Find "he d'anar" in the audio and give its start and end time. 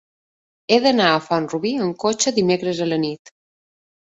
0.75-1.09